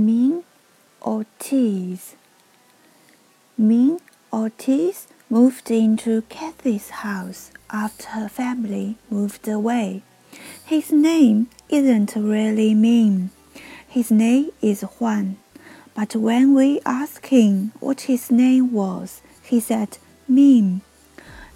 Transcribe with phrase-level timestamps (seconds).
[0.00, 0.44] Meme
[1.02, 2.16] Ortiz.
[3.58, 3.98] Meme
[4.32, 10.02] Ortiz moved into Cathy's house after her family moved away.
[10.64, 13.30] His name isn't really Meme.
[13.86, 15.36] His name is Juan.
[15.94, 20.80] But when we asked him what his name was, he said Meme.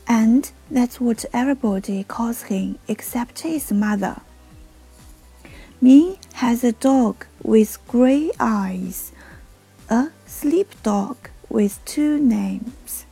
[0.06, 4.20] And that's what everybody calls him except his mother.
[5.80, 9.12] Meme has a dog with gray eyes,
[9.90, 11.16] a sleep dog
[11.50, 13.04] with two names,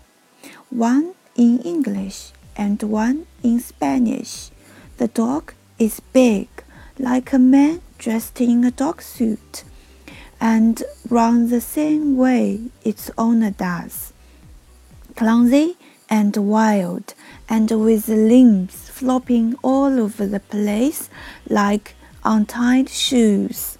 [0.70, 4.50] one in English and one in Spanish.
[4.96, 6.48] The dog is big,
[6.98, 9.64] like a man dressed in a dog suit,
[10.40, 14.14] and runs the same way its owner does.
[15.14, 15.76] Clumsy
[16.08, 17.12] and wild,
[17.50, 21.10] and with limbs flopping all over the place
[21.50, 23.76] like untied shoes.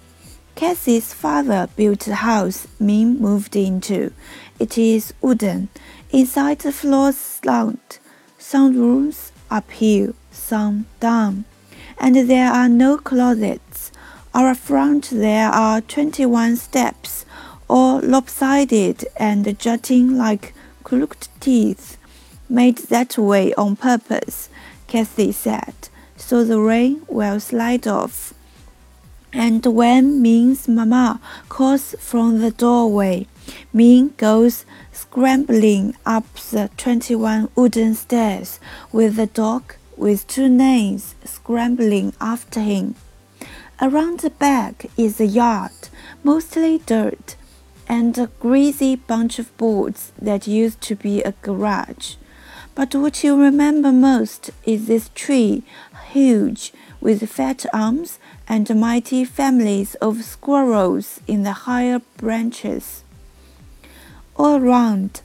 [0.55, 4.13] Cathy's father built the house Meme moved into.
[4.59, 5.69] It is wooden.
[6.11, 7.99] Inside the floors slant.
[8.37, 11.45] Some rooms uphill, some down.
[11.97, 13.91] And there are no closets.
[14.33, 17.25] Our front there are 21 steps,
[17.69, 21.97] all lopsided and jutting like crooked teeth,
[22.49, 24.49] made that way on purpose,
[24.87, 25.73] Cathy said
[26.23, 28.33] so the rain will slide off.
[29.33, 33.25] And when Meme's mama calls from the doorway,
[33.73, 38.59] Meme goes scrambling up the 21 wooden stairs
[38.91, 42.93] with the dog with two names scrambling after him.
[43.81, 45.89] Around the back is a yard,
[46.23, 47.35] mostly dirt,
[47.87, 52.15] and a greasy bunch of boards that used to be a garage.
[52.75, 55.63] But what you remember most is this tree
[56.11, 56.71] huge,
[57.03, 63.03] with fat arms and mighty families of squirrels in the higher branches.
[64.37, 65.19] All round,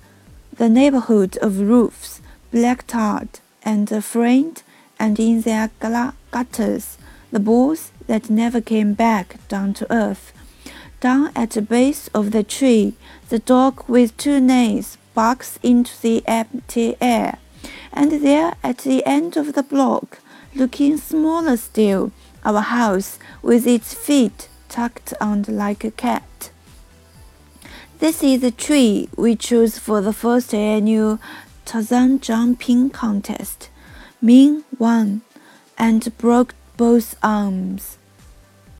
[0.56, 2.20] the neighborhood of roofs,
[2.50, 4.64] black tarred and framed,
[4.98, 5.70] and in their
[6.32, 6.98] gutters,
[7.30, 10.32] the balls that never came back down to earth.
[10.98, 12.94] Down at the base of the tree,
[13.28, 17.38] the dog with two nails barks into the empty air,
[17.92, 20.18] and there at the end of the block,
[20.54, 22.12] looking smaller still,
[22.44, 26.50] our house with its feet tucked under like a cat.
[27.98, 31.18] This is the tree we chose for the first annual
[31.64, 33.70] Tarzan jumping contest.
[34.22, 35.22] Meme won
[35.76, 37.97] and broke both arms.